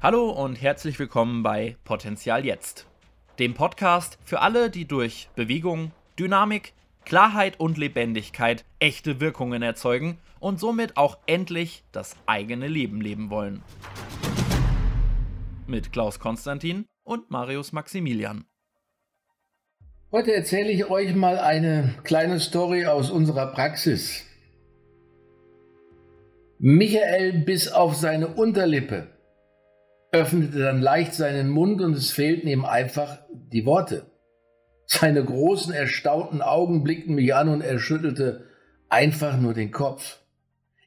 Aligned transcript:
Hallo 0.00 0.30
und 0.30 0.62
herzlich 0.62 0.96
willkommen 1.00 1.42
bei 1.42 1.76
Potenzial 1.82 2.44
Jetzt, 2.44 2.86
dem 3.40 3.54
Podcast 3.54 4.16
für 4.22 4.40
alle, 4.42 4.70
die 4.70 4.86
durch 4.86 5.28
Bewegung, 5.34 5.90
Dynamik, 6.16 6.72
Klarheit 7.04 7.58
und 7.58 7.78
Lebendigkeit 7.78 8.64
echte 8.78 9.18
Wirkungen 9.18 9.60
erzeugen 9.60 10.18
und 10.38 10.60
somit 10.60 10.96
auch 10.96 11.18
endlich 11.26 11.82
das 11.90 12.14
eigene 12.26 12.68
Leben 12.68 13.00
leben 13.00 13.28
wollen. 13.28 13.64
Mit 15.66 15.90
Klaus 15.90 16.20
Konstantin 16.20 16.84
und 17.02 17.32
Marius 17.32 17.72
Maximilian. 17.72 18.44
Heute 20.12 20.32
erzähle 20.32 20.70
ich 20.70 20.88
euch 20.88 21.16
mal 21.16 21.40
eine 21.40 21.96
kleine 22.04 22.38
Story 22.38 22.86
aus 22.86 23.10
unserer 23.10 23.48
Praxis. 23.48 24.24
Michael 26.60 27.40
bis 27.40 27.66
auf 27.66 27.96
seine 27.96 28.28
Unterlippe 28.28 29.17
öffnete 30.12 30.58
dann 30.58 30.80
leicht 30.80 31.14
seinen 31.14 31.48
Mund 31.48 31.80
und 31.80 31.94
es 31.94 32.10
fehlten 32.10 32.48
ihm 32.48 32.64
einfach 32.64 33.18
die 33.30 33.66
Worte. 33.66 34.06
Seine 34.86 35.22
großen, 35.22 35.72
erstaunten 35.72 36.40
Augen 36.40 36.82
blickten 36.82 37.14
mich 37.14 37.34
an 37.34 37.48
und 37.48 37.60
er 37.60 37.78
schüttelte 37.78 38.46
einfach 38.88 39.38
nur 39.38 39.52
den 39.52 39.70
Kopf. 39.70 40.20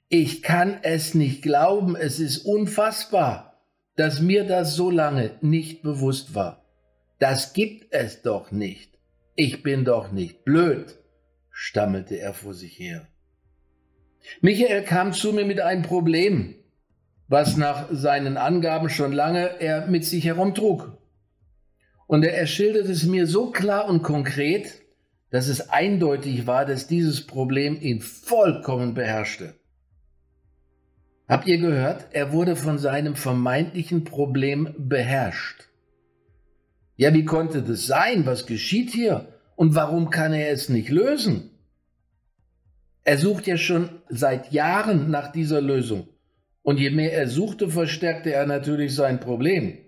Ich 0.10 0.42
kann 0.42 0.80
es 0.82 1.14
nicht 1.14 1.42
glauben, 1.44 1.96
es 1.96 2.20
ist 2.20 2.40
unfassbar, 2.40 3.62
dass 3.96 4.20
mir 4.20 4.46
das 4.46 4.76
so 4.76 4.90
lange 4.90 5.38
nicht 5.42 5.84
bewusst 5.84 6.34
war. 6.34 6.66
Das 7.20 7.54
gibt 7.54 7.94
es 7.94 8.24
doch 8.24 8.52
nicht. 8.52 8.98
Ich 9.36 9.62
bin 9.62 9.86
doch 9.86 10.12
nicht 10.12 10.44
blöd, 10.44 10.98
stammelte 11.52 12.16
er 12.16 12.34
vor 12.34 12.56
sich 12.56 12.80
her. 12.80 13.08
Michael 14.42 14.84
kam 14.84 15.14
zu 15.14 15.32
mir 15.32 15.46
mit 15.46 15.62
einem 15.62 15.84
Problem 15.84 16.56
was 17.32 17.56
nach 17.56 17.88
seinen 17.92 18.36
Angaben 18.36 18.90
schon 18.90 19.14
lange 19.14 19.62
er 19.62 19.88
mit 19.88 20.04
sich 20.04 20.26
herumtrug. 20.26 20.98
Und 22.06 22.26
er 22.26 22.46
schildert 22.46 22.90
es 22.90 23.06
mir 23.06 23.26
so 23.26 23.52
klar 23.52 23.88
und 23.88 24.04
konkret, 24.04 24.82
dass 25.30 25.48
es 25.48 25.70
eindeutig 25.70 26.46
war, 26.46 26.66
dass 26.66 26.88
dieses 26.88 27.26
Problem 27.26 27.80
ihn 27.80 28.02
vollkommen 28.02 28.96
beherrschte. 28.96 29.56
Habt 31.26 31.48
ihr 31.48 31.58
gehört? 31.58 32.08
Er 32.12 32.34
wurde 32.34 32.58
von 32.58 32.78
seinem 32.78 33.16
vermeintlichen 33.16 34.04
Problem 34.04 34.76
beherrscht. 34.78 35.70
Ja, 36.98 37.14
wie 37.14 37.24
konnte 37.24 37.62
das 37.64 37.88
sein? 37.88 38.26
Was 38.26 38.46
geschieht 38.46 38.90
hier? 38.90 39.40
Und 39.56 39.74
warum 39.74 40.10
kann 40.10 40.34
er 40.34 40.52
es 40.52 40.68
nicht 40.68 40.90
lösen? 40.90 41.50
Er 43.06 43.18
sucht 43.18 43.48
ja 43.48 43.56
schon 43.56 44.02
seit 44.10 44.52
Jahren 44.52 45.10
nach 45.10 45.32
dieser 45.32 45.62
Lösung. 45.62 46.10
Und 46.64 46.80
je 46.80 46.92
mehr 46.92 47.14
er 47.14 47.28
suchte, 47.28 47.70
verstärkte 47.70 48.34
er 48.34 48.46
natürlich 48.46 48.94
sein 48.94 49.20
Problem. 49.20 49.80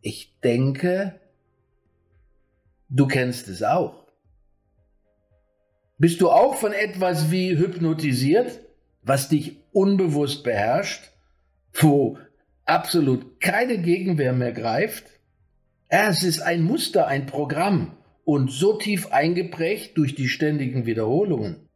Ich 0.00 0.38
denke, 0.40 1.20
du 2.88 3.06
kennst 3.06 3.48
es 3.48 3.62
auch. 3.62 4.06
Bist 5.98 6.20
du 6.20 6.30
auch 6.30 6.56
von 6.56 6.72
etwas 6.72 7.30
wie 7.30 7.56
hypnotisiert, 7.56 8.60
was 9.02 9.28
dich 9.28 9.56
unbewusst 9.72 10.44
beherrscht, 10.44 11.10
wo 11.72 12.18
absolut 12.64 13.40
keine 13.40 13.78
Gegenwehr 13.78 14.32
mehr 14.32 14.52
greift? 14.52 15.04
Ja, 15.90 16.08
es 16.08 16.22
ist 16.22 16.40
ein 16.40 16.62
Muster, 16.62 17.06
ein 17.06 17.26
Programm 17.26 17.96
und 18.24 18.50
so 18.50 18.76
tief 18.76 19.12
eingeprägt 19.12 19.96
durch 19.96 20.14
die 20.14 20.28
ständigen 20.28 20.84
Wiederholungen. 20.84 21.68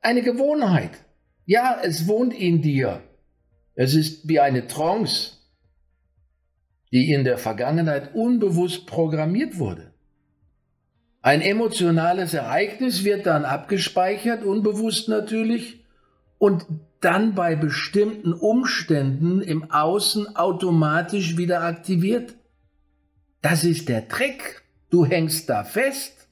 Eine 0.00 0.22
Gewohnheit. 0.22 1.05
Ja, 1.46 1.78
es 1.82 2.08
wohnt 2.08 2.34
in 2.34 2.60
dir. 2.60 3.02
Es 3.76 3.94
ist 3.94 4.28
wie 4.28 4.40
eine 4.40 4.66
Trance, 4.66 5.32
die 6.92 7.12
in 7.12 7.24
der 7.24 7.38
Vergangenheit 7.38 8.14
unbewusst 8.14 8.86
programmiert 8.86 9.58
wurde. 9.58 9.92
Ein 11.22 11.40
emotionales 11.40 12.34
Ereignis 12.34 13.04
wird 13.04 13.26
dann 13.26 13.44
abgespeichert, 13.44 14.44
unbewusst 14.44 15.08
natürlich, 15.08 15.84
und 16.38 16.66
dann 17.00 17.34
bei 17.34 17.54
bestimmten 17.56 18.32
Umständen 18.32 19.40
im 19.40 19.70
Außen 19.70 20.36
automatisch 20.36 21.36
wieder 21.36 21.62
aktiviert. 21.62 22.34
Das 23.42 23.64
ist 23.64 23.88
der 23.88 24.08
Trick. 24.08 24.62
Du 24.90 25.04
hängst 25.04 25.48
da 25.48 25.64
fest. 25.64 26.28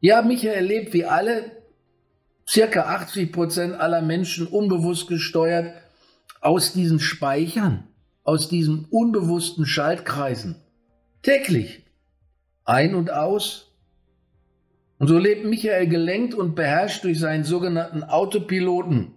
Ja, 0.00 0.22
Michael 0.22 0.54
erlebt 0.54 0.92
wie 0.92 1.04
alle 1.04 1.61
circa 2.48 2.82
80 2.82 3.32
Prozent 3.32 3.74
aller 3.74 4.02
Menschen 4.02 4.46
unbewusst 4.46 5.08
gesteuert 5.08 5.74
aus 6.40 6.72
diesen 6.72 7.00
Speichern, 7.00 7.84
aus 8.24 8.48
diesen 8.48 8.86
unbewussten 8.90 9.66
Schaltkreisen. 9.66 10.56
Täglich. 11.22 11.84
Ein 12.64 12.94
und 12.94 13.12
aus. 13.12 13.72
Und 14.98 15.08
so 15.08 15.18
lebt 15.18 15.44
Michael 15.44 15.88
gelenkt 15.88 16.34
und 16.34 16.54
beherrscht 16.54 17.04
durch 17.04 17.18
seinen 17.18 17.44
sogenannten 17.44 18.04
Autopiloten 18.04 19.14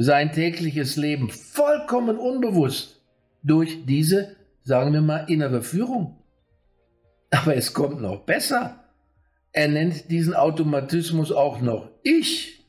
sein 0.00 0.32
tägliches 0.32 0.96
Leben 0.96 1.28
vollkommen 1.28 2.18
unbewusst 2.18 3.00
durch 3.42 3.84
diese, 3.84 4.36
sagen 4.62 4.92
wir 4.92 5.00
mal, 5.00 5.24
innere 5.28 5.62
Führung. 5.62 6.16
Aber 7.30 7.56
es 7.56 7.74
kommt 7.74 8.00
noch 8.00 8.20
besser. 8.24 8.84
Er 9.52 9.68
nennt 9.68 10.10
diesen 10.10 10.34
Automatismus 10.34 11.32
auch 11.32 11.60
noch 11.60 11.90
ich. 12.02 12.64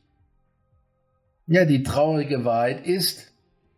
Ja, 1.48 1.66
die 1.66 1.84
traurige 1.84 2.46
Wahrheit 2.46 2.86
ist, 2.86 3.34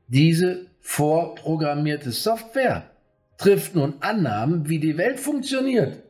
diese 0.08 0.68
vorprogrammierte 0.80 2.12
Software 2.12 2.92
trifft 3.38 3.76
nun 3.76 3.96
Annahmen, 4.02 4.68
wie 4.70 4.80
die 4.80 4.98
Welt 4.98 5.20
funktioniert, 5.20 6.04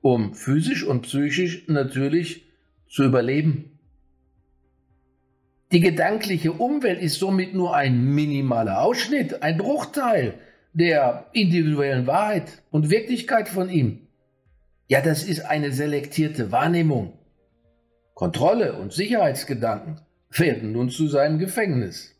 um 0.00 0.34
physisch 0.34 0.84
und 0.84 1.02
psychisch 1.02 1.68
natürlich 1.68 2.46
zu 2.88 3.04
überleben. 3.04 3.78
Die 5.72 5.80
gedankliche 5.80 6.52
Umwelt 6.52 7.00
ist 7.00 7.20
somit 7.20 7.54
nur 7.54 7.76
ein 7.76 8.02
minimaler 8.02 8.82
Ausschnitt, 8.82 9.42
ein 9.42 9.58
Bruchteil 9.58 10.34
der 10.72 11.26
individuellen 11.32 12.06
Wahrheit 12.06 12.62
und 12.70 12.90
Wirklichkeit 12.90 13.48
von 13.48 13.70
ihm. 13.70 14.08
Ja, 14.90 15.00
das 15.00 15.22
ist 15.22 15.42
eine 15.42 15.70
selektierte 15.70 16.50
Wahrnehmung. 16.50 17.12
Kontrolle 18.14 18.72
und 18.72 18.92
Sicherheitsgedanken 18.92 20.00
werden 20.30 20.72
nun 20.72 20.90
zu 20.90 21.06
seinem 21.06 21.38
Gefängnis. 21.38 22.16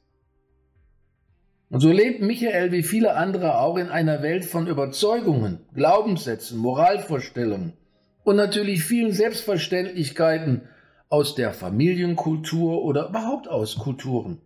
Und 1.68 1.80
so 1.80 1.90
lebt 1.90 2.22
Michael 2.22 2.70
wie 2.70 2.84
viele 2.84 3.16
andere 3.16 3.58
auch 3.58 3.76
in 3.76 3.88
einer 3.88 4.22
Welt 4.22 4.44
von 4.44 4.68
Überzeugungen, 4.68 5.66
Glaubenssätzen, 5.74 6.58
Moralvorstellungen 6.58 7.72
und 8.22 8.36
natürlich 8.36 8.84
vielen 8.84 9.10
Selbstverständlichkeiten 9.10 10.68
aus 11.08 11.34
der 11.34 11.52
Familienkultur 11.52 12.84
oder 12.84 13.08
überhaupt 13.08 13.48
aus 13.48 13.78
Kulturen. 13.78 14.42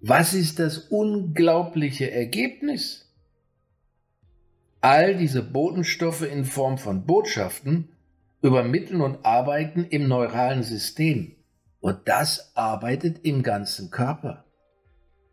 Was 0.00 0.34
ist 0.34 0.58
das 0.58 0.78
unglaubliche 0.78 2.10
Ergebnis? 2.10 3.05
All 4.88 5.16
diese 5.16 5.42
Botenstoffe 5.42 6.22
in 6.22 6.44
Form 6.44 6.78
von 6.78 7.06
Botschaften 7.06 7.88
übermitteln 8.40 9.00
und 9.00 9.26
arbeiten 9.26 9.84
im 9.84 10.06
neuralen 10.06 10.62
System. 10.62 11.34
Und 11.80 12.02
das 12.04 12.52
arbeitet 12.56 13.24
im 13.24 13.42
ganzen 13.42 13.90
Körper. 13.90 14.44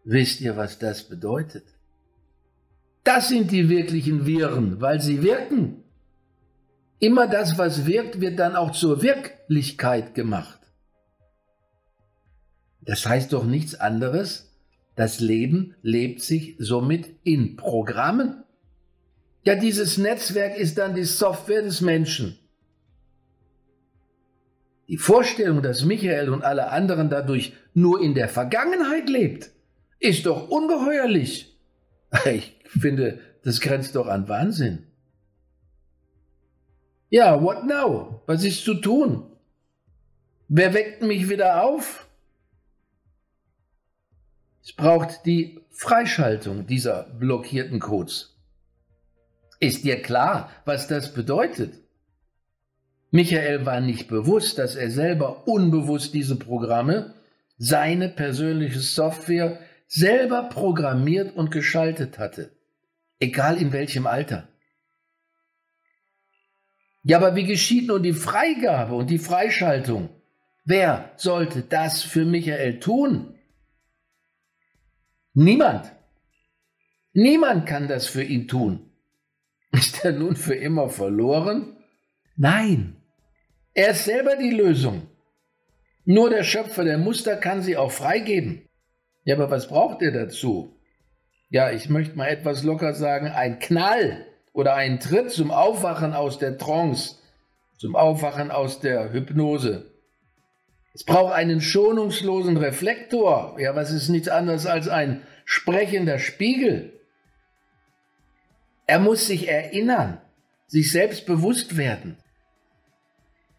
Wisst 0.05 0.41
ihr, 0.41 0.57
was 0.57 0.79
das 0.79 1.03
bedeutet? 1.03 1.65
Das 3.03 3.29
sind 3.29 3.51
die 3.51 3.69
wirklichen 3.69 4.25
Viren, 4.25 4.81
weil 4.81 4.99
sie 5.01 5.21
wirken. 5.21 5.83
Immer 6.97 7.27
das, 7.27 7.55
was 7.59 7.85
wirkt, 7.85 8.21
wird 8.21 8.39
dann 8.39 8.55
auch 8.55 8.71
zur 8.71 9.03
Wirklichkeit 9.03 10.15
gemacht. 10.15 10.61
Das 12.81 13.05
heißt 13.05 13.31
doch 13.31 13.45
nichts 13.45 13.75
anderes, 13.75 14.51
das 14.95 15.19
Leben 15.19 15.75
lebt 15.83 16.23
sich 16.23 16.55
somit 16.57 17.07
in 17.23 17.55
Programmen. 17.55 18.43
Ja, 19.43 19.55
dieses 19.55 19.97
Netzwerk 19.97 20.57
ist 20.57 20.77
dann 20.77 20.95
die 20.95 21.03
Software 21.03 21.61
des 21.61 21.81
Menschen. 21.81 22.39
Die 24.87 24.97
Vorstellung, 24.97 25.61
dass 25.61 25.85
Michael 25.85 26.29
und 26.29 26.43
alle 26.43 26.69
anderen 26.69 27.09
dadurch 27.09 27.53
nur 27.73 28.01
in 28.01 28.13
der 28.13 28.29
Vergangenheit 28.29 29.09
lebt, 29.09 29.51
ist 29.99 30.25
doch 30.25 30.49
ungeheuerlich. 30.49 31.49
Ich 32.25 32.79
finde, 32.81 33.19
das 33.43 33.59
grenzt 33.59 33.95
doch 33.95 34.07
an 34.07 34.27
Wahnsinn. 34.27 34.87
Ja, 37.09 37.41
what 37.41 37.65
now? 37.65 38.21
Was 38.25 38.43
ist 38.43 38.63
zu 38.63 38.75
tun? 38.75 39.31
Wer 40.47 40.73
weckt 40.73 41.01
mich 41.01 41.29
wieder 41.29 41.63
auf? 41.63 42.07
Es 44.63 44.73
braucht 44.73 45.25
die 45.25 45.59
Freischaltung 45.69 46.65
dieser 46.65 47.03
blockierten 47.03 47.79
Codes. 47.79 48.32
Ist 49.63 49.85
dir 49.85 50.01
klar, 50.01 50.51
was 50.65 50.89
das 50.89 51.13
bedeutet? 51.13 51.75
Michael 53.11 53.65
war 53.65 53.79
nicht 53.79 54.09
bewusst, 54.09 54.57
dass 54.57 54.75
er 54.75 54.91
selber 54.91 55.47
unbewusst 55.47 56.13
diese 56.13 56.35
Programme, 56.35 57.13
seine 57.57 58.09
persönliche 58.09 58.81
Software, 58.81 59.57
selber 59.87 60.49
programmiert 60.49 61.33
und 61.33 61.49
geschaltet 61.49 62.19
hatte. 62.19 62.51
Egal 63.21 63.55
in 63.55 63.71
welchem 63.71 64.05
Alter. 64.05 64.49
Ja, 67.03 67.15
aber 67.15 67.37
wie 67.37 67.45
geschieht 67.45 67.87
nun 67.87 68.03
die 68.03 68.11
Freigabe 68.11 68.95
und 68.95 69.09
die 69.09 69.17
Freischaltung? 69.17 70.09
Wer 70.65 71.13
sollte 71.15 71.61
das 71.61 72.01
für 72.01 72.25
Michael 72.25 72.81
tun? 72.81 73.33
Niemand. 75.33 75.89
Niemand 77.13 77.65
kann 77.65 77.87
das 77.87 78.07
für 78.07 78.23
ihn 78.23 78.49
tun. 78.49 78.89
Ist 79.77 80.05
er 80.05 80.11
nun 80.11 80.35
für 80.35 80.53
immer 80.53 80.89
verloren? 80.89 81.75
Nein. 82.35 82.95
Er 83.73 83.89
ist 83.89 84.05
selber 84.05 84.35
die 84.35 84.51
Lösung. 84.51 85.07
Nur 86.05 86.29
der 86.29 86.43
Schöpfer 86.43 86.83
der 86.83 86.99
Muster 86.99 87.37
kann 87.37 87.63
sie 87.63 87.75
auch 87.75 87.91
freigeben. 87.91 88.69
Ja, 89.23 89.35
aber 89.35 89.49
was 89.49 89.67
braucht 89.67 90.03
er 90.03 90.11
dazu? 90.11 90.75
Ja, 91.49 91.71
ich 91.71 91.89
möchte 91.89 92.15
mal 92.17 92.27
etwas 92.27 92.63
locker 92.63 92.93
sagen, 92.93 93.27
ein 93.27 93.57
Knall 93.59 94.25
oder 94.53 94.75
ein 94.75 94.99
Tritt 94.99 95.31
zum 95.31 95.49
Aufwachen 95.49 96.13
aus 96.13 96.37
der 96.37 96.57
Trance, 96.57 97.15
zum 97.77 97.95
Aufwachen 97.95 98.51
aus 98.51 98.79
der 98.79 99.11
Hypnose. 99.11 99.91
Es 100.93 101.03
braucht 101.03 101.33
einen 101.33 101.61
schonungslosen 101.61 102.57
Reflektor. 102.57 103.55
Ja, 103.59 103.75
was 103.75 103.91
ist 103.91 104.09
nichts 104.09 104.27
anderes 104.27 104.67
als 104.67 104.87
ein 104.87 105.23
sprechender 105.45 106.19
Spiegel? 106.19 106.93
Er 108.93 108.99
muss 108.99 109.25
sich 109.25 109.47
erinnern, 109.47 110.19
sich 110.67 110.91
selbst 110.91 111.25
bewusst 111.25 111.77
werden. 111.77 112.15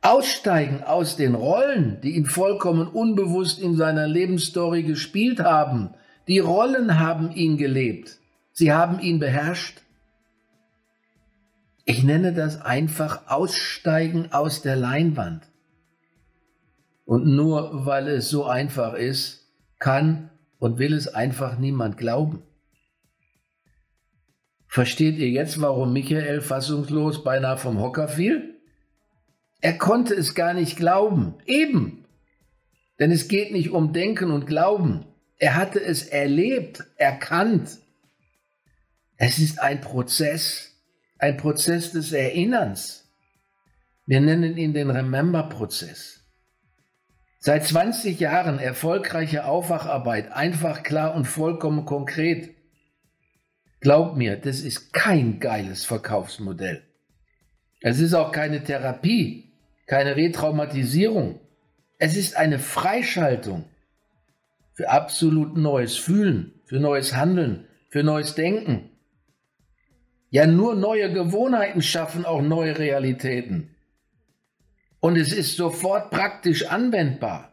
Aussteigen 0.01 0.85
aus 0.85 1.17
den 1.17 1.35
Rollen, 1.35 2.01
die 2.03 2.15
ihn 2.15 2.27
vollkommen 2.27 2.87
unbewusst 2.87 3.59
in 3.59 3.75
seiner 3.75 4.07
Lebensstory 4.07 4.85
gespielt 4.85 5.41
haben. 5.41 5.93
Die 6.29 6.39
Rollen 6.39 7.01
haben 7.01 7.33
ihn 7.33 7.57
gelebt. 7.57 8.21
Sie 8.53 8.73
haben 8.73 9.01
ihn 9.01 9.19
beherrscht. 9.19 9.83
Ich 11.85 12.05
nenne 12.05 12.33
das 12.33 12.63
einfach 12.63 13.27
Aussteigen 13.27 14.31
aus 14.31 14.63
der 14.63 14.77
Leinwand. 14.77 15.49
Und 17.07 17.27
nur 17.27 17.85
weil 17.87 18.07
es 18.07 18.29
so 18.29 18.45
einfach 18.45 18.95
ist, 18.95 19.49
kann 19.81 20.31
und 20.61 20.79
will 20.79 20.95
es 20.95 21.13
einfach 21.13 21.59
niemand 21.59 21.99
glauben. 21.99 22.45
Versteht 24.75 25.19
ihr 25.19 25.31
jetzt, 25.31 25.61
warum 25.61 25.93
Michael 25.93 26.41
fassungslos 26.41 27.23
beinahe 27.23 27.59
vom 27.59 27.79
Hocker 27.79 28.09
fiel? 28.09 28.57
Er 29.61 29.79
konnte 29.79 30.15
es 30.15 30.35
gar 30.35 30.53
nicht 30.53 30.77
glauben. 30.77 31.37
Eben. 31.47 32.05
Denn 32.99 33.13
es 33.13 33.29
geht 33.29 33.53
nicht 33.53 33.71
um 33.71 33.93
Denken 33.93 34.33
und 34.33 34.49
Glauben. 34.49 35.07
Er 35.39 35.55
hatte 35.55 35.81
es 35.81 36.03
erlebt, 36.03 36.83
erkannt. 36.97 37.79
Es 39.17 39.39
ist 39.39 39.61
ein 39.61 39.81
Prozess, 39.81 40.73
ein 41.21 41.37
Prozess 41.37 41.93
des 41.93 42.11
Erinnerns. 42.11 43.09
Wir 44.07 44.21
nennen 44.21 44.57
ihn 44.57 44.75
den 44.75 44.91
Remember-Prozess. 44.91 46.25
Seit 47.39 47.65
20 47.65 48.19
Jahren 48.19 48.59
erfolgreiche 48.59 49.45
Aufwacharbeit, 49.45 50.33
einfach 50.33 50.83
klar 50.83 51.15
und 51.15 51.27
vollkommen 51.27 51.85
konkret. 51.85 52.57
Glaub 53.85 54.17
mir, 54.17 54.37
das 54.37 54.63
ist 54.63 54.93
kein 54.93 55.39
geiles 55.39 55.85
Verkaufsmodell. 55.85 56.83
Es 57.81 58.01
ist 58.01 58.15
auch 58.15 58.33
keine 58.33 58.65
Therapie 58.65 59.45
keine 59.87 60.17
Retraumatisierung. 60.17 61.41
Es 61.99 62.17
ist 62.17 62.37
eine 62.37 62.59
Freischaltung 62.59 63.65
für 64.73 64.89
absolut 64.91 65.57
neues 65.57 65.97
Fühlen, 65.97 66.53
für 66.65 66.81
neues 66.81 67.15
Handeln, 67.15 67.67
für 67.91 68.03
neues 68.03 68.35
Denken. 68.35 68.91
Ja, 70.31 70.47
nur 70.47 70.75
neue 70.75 71.13
Gewohnheiten 71.13 71.81
schaffen 71.81 72.25
auch 72.25 72.43
neue 72.43 72.79
Realitäten. 72.79 73.71
Und 74.99 75.17
es 75.17 75.33
ist 75.33 75.57
sofort 75.57 76.11
praktisch 76.11 76.67
anwendbar. 76.67 77.53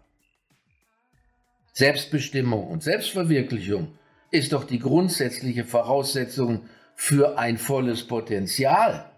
Selbstbestimmung 1.74 2.68
und 2.68 2.82
Selbstverwirklichung 2.82 3.98
ist 4.32 4.54
doch 4.54 4.64
die 4.64 4.80
grundsätzliche 4.80 5.66
Voraussetzung 5.66 6.70
für 6.96 7.38
ein 7.38 7.58
volles 7.58 8.08
Potenzial. 8.08 9.12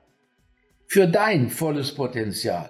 Für 0.88 1.08
dein 1.08 1.50
volles 1.50 1.94
Potenzial. 1.94 2.70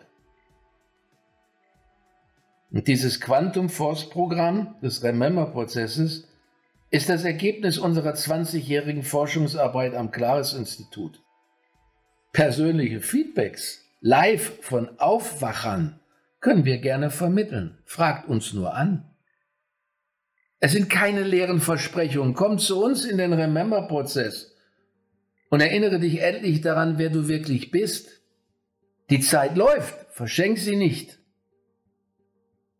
Und 2.72 2.88
dieses 2.88 3.22
Quantum 3.22 3.70
Force 3.70 4.10
Programm 4.10 4.76
des 4.82 5.04
Remember-Prozesses 5.04 6.28
ist 6.90 7.10
das 7.10 7.24
Ergebnis 7.24 7.78
unserer 7.78 8.14
20-jährigen 8.14 9.04
Forschungsarbeit 9.04 9.96
am 9.96 10.12
Claris 10.12 10.54
Institut. 10.54 11.22
Persönliche 12.32 13.00
Feedbacks 13.00 13.86
live 14.02 14.60
von 14.62 15.00
Aufwachern 15.00 16.00
können 16.40 16.66
wir 16.66 16.80
gerne 16.80 17.10
vermitteln. 17.10 17.78
Fragt 17.86 18.28
uns 18.28 18.54
nur 18.54 18.74
an. 18.76 19.13
Es 20.64 20.72
sind 20.72 20.90
keine 20.90 21.24
leeren 21.24 21.60
Versprechungen. 21.60 22.36
Komm 22.36 22.58
zu 22.58 22.82
uns 22.82 23.04
in 23.04 23.18
den 23.18 23.34
Remember-Prozess 23.34 24.56
und 25.50 25.60
erinnere 25.60 26.00
dich 26.00 26.22
endlich 26.22 26.62
daran, 26.62 26.98
wer 26.98 27.10
du 27.10 27.28
wirklich 27.28 27.70
bist. 27.70 28.22
Die 29.10 29.20
Zeit 29.20 29.58
läuft, 29.58 29.94
verschenk 30.12 30.58
sie 30.58 30.78
nicht. 30.78 31.20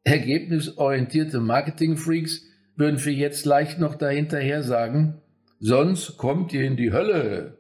Ergebnisorientierte 0.06 1.42
Marketing-Freaks 1.42 2.46
würden 2.78 3.00
für 3.00 3.12
jetzt 3.12 3.44
leicht 3.46 3.80
noch 3.80 3.96
dahinterher 3.96 4.64
sagen, 4.64 5.22
sonst 5.60 6.16
kommt 6.16 6.54
ihr 6.54 6.64
in 6.64 6.78
die 6.78 6.94
Hölle. 6.94 7.58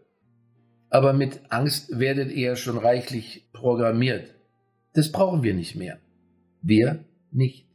Aber 0.89 1.11
mit 1.11 1.41
Angst 1.49 1.99
werdet 1.99 2.31
ihr 2.31 2.55
schon 2.55 2.77
reichlich 2.77 3.49
programmiert. 3.51 4.33
Das 4.93 5.11
brauchen 5.11 5.43
wir 5.43 5.53
nicht 5.53 5.75
mehr. 5.75 5.99
Wir 6.61 7.03
nicht. 7.29 7.72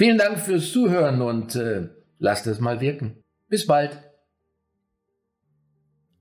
Vielen 0.00 0.16
Dank 0.16 0.40
fürs 0.40 0.72
Zuhören 0.72 1.20
und 1.20 1.54
äh, 1.56 1.90
lasst 2.18 2.46
es 2.46 2.58
mal 2.58 2.80
wirken. 2.80 3.22
Bis 3.50 3.66
bald. 3.66 4.00